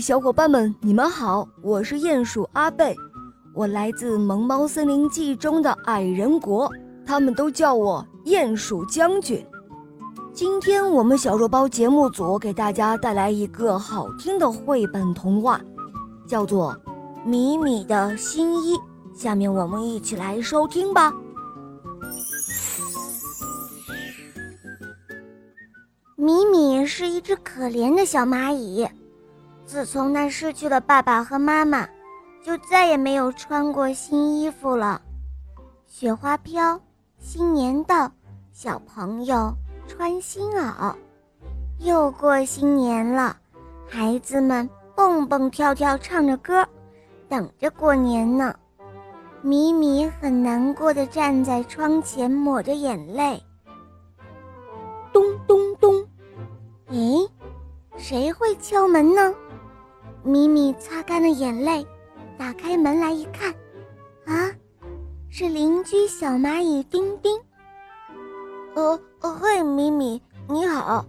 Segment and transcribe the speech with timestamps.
[0.00, 1.48] 小伙伴们，你们好！
[1.62, 2.96] 我是鼹鼠阿贝，
[3.54, 6.70] 我来自《萌猫森林记》中的矮人国，
[7.04, 9.44] 他们都叫我鼹鼠将军。
[10.32, 15.60] 今天我们小肉包节目组给大家带来一个好听的绘本童话，
[16.26, 16.76] 叫做
[17.28, 18.74] 《米米的新衣》。
[19.14, 21.12] 下面我们一起来收听吧。
[26.16, 28.86] 米米是一只可怜的小蚂蚁。
[29.76, 31.86] 自从他失去了爸爸和妈妈，
[32.42, 35.02] 就再也没有穿过新衣服了。
[35.86, 36.80] 雪花飘，
[37.18, 38.10] 新年到，
[38.54, 39.52] 小朋友
[39.86, 40.94] 穿新袄。
[41.78, 43.36] 又过新年了，
[43.86, 46.66] 孩子们蹦蹦跳跳唱着歌，
[47.28, 48.54] 等着过年呢。
[49.42, 53.42] 米米很难过的站在窗前，抹着眼泪。
[55.12, 55.94] 咚咚咚，
[56.90, 57.28] 咦，
[57.98, 59.34] 谁会敲门呢？
[60.26, 61.86] 米米擦干了眼泪，
[62.36, 63.54] 打开门来一看，
[64.24, 64.50] 啊，
[65.30, 67.40] 是邻居小蚂蚁丁丁。
[68.74, 71.06] 呃，嘿，米米，你好，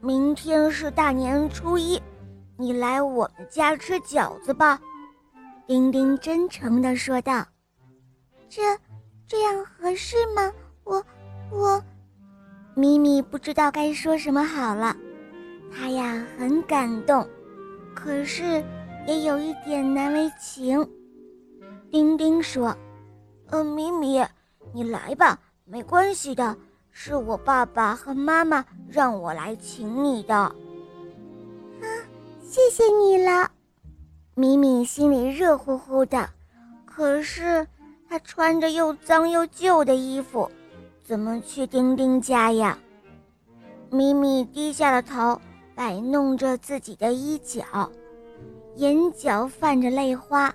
[0.00, 2.00] 明天是大年初一，
[2.56, 4.78] 你来我们家吃饺子吧。
[5.66, 7.44] 丁丁真诚地说道。
[8.48, 8.62] 这，
[9.26, 10.52] 这样合适吗？
[10.84, 11.04] 我，
[11.50, 11.82] 我，
[12.76, 14.96] 米米不知道该说什么好了，
[15.72, 17.28] 他呀很感动。
[18.02, 18.64] 可是，
[19.06, 20.88] 也有一点难为情。
[21.90, 22.74] 丁丁说
[23.50, 24.24] ：“呃，米米，
[24.72, 26.56] 你来吧，没关系的，
[26.90, 30.54] 是我爸爸和妈妈让我来请你的。”啊，
[32.42, 33.50] 谢谢你了，
[34.34, 36.30] 米米心里热乎乎的。
[36.86, 37.66] 可是，
[38.08, 40.50] 她穿着又脏又旧的衣服，
[41.04, 42.78] 怎么去丁丁家呀？
[43.90, 45.38] 米米低下了头。
[45.80, 47.90] 摆弄着自己的衣角，
[48.76, 50.54] 眼角泛着泪花。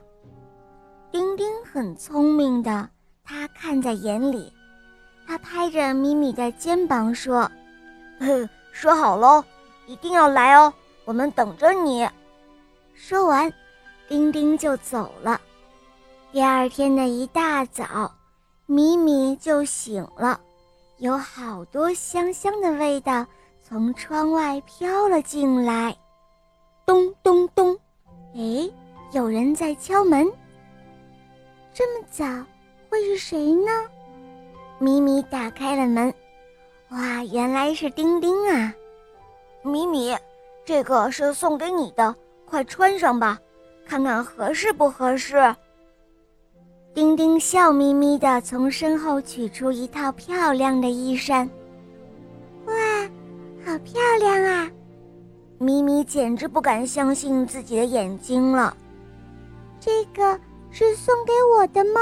[1.11, 2.87] 丁丁很聪明的，
[3.23, 4.53] 他看在眼里，
[5.25, 7.49] 他拍着米米的肩膀说
[8.71, 9.43] ：“说好喽，
[9.87, 10.71] 一定要来哦，
[11.05, 12.07] 我们等着你。”
[12.93, 13.51] 说完，
[14.07, 15.41] 丁丁就走了。
[16.31, 18.13] 第二天的一大早，
[18.67, 20.39] 米米就醒了，
[20.99, 23.25] 有好多香香的味道。
[23.67, 25.97] 从窗外飘了进来，
[26.85, 27.75] 咚咚咚！
[28.35, 28.69] 哎，
[29.11, 30.23] 有人在敲门。
[31.73, 32.23] 这么早，
[32.87, 33.71] 会是谁呢？
[34.77, 36.13] 米米打开了门，
[36.91, 38.71] 哇，原来是丁丁啊！
[39.63, 40.15] 米米，
[40.63, 42.15] 这个是送给你的，
[42.45, 43.39] 快穿上吧，
[43.83, 45.55] 看看合适不合适。
[46.93, 51.49] 丁丁笑眯眯地从身后取出一套漂亮的衣衫。
[53.95, 54.69] 漂亮啊！
[55.57, 58.75] 咪咪简直不敢相信自己的眼睛了。
[59.79, 60.37] 这个
[60.69, 62.01] 是送给我的吗？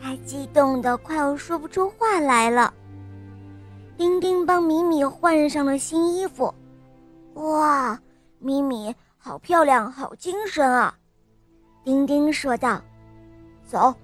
[0.00, 2.72] 他激动的快要说不出话来了。
[3.94, 6.52] 丁丁帮米米换上了新衣服。
[7.34, 8.00] 哇，
[8.38, 10.96] 米米好漂亮，好精神啊！
[11.84, 12.80] 丁丁说道
[13.68, 13.94] ：“走，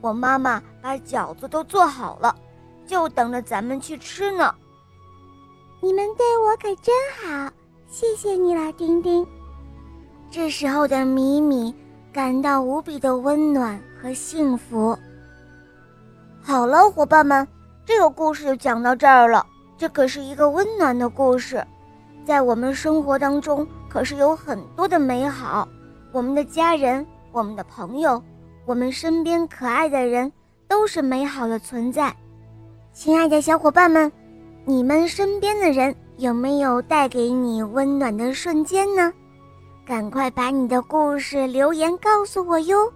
[0.00, 2.34] 我妈妈把饺子都做好了，
[2.84, 4.52] 就等着咱们去吃呢。”
[5.84, 7.52] 你们对我可真好，
[7.88, 9.26] 谢谢你了，丁丁。
[10.30, 11.74] 这时候的米米
[12.12, 14.96] 感到无比的温暖和幸福。
[16.40, 17.46] 好了，伙伴们，
[17.84, 19.44] 这个故事就讲到这儿了。
[19.76, 21.66] 这可是一个温暖的故事，
[22.24, 25.66] 在我们生活当中可是有很多的美好。
[26.12, 28.22] 我们的家人、我们的朋友、
[28.66, 30.32] 我们身边可爱的人，
[30.68, 32.14] 都是美好的存在。
[32.92, 34.12] 亲爱的小伙伴们。
[34.64, 39.12] 你们身边的人有没有带给你温暖的瞬间呢？
[39.84, 42.92] 赶快把你的故事留言告诉我哟！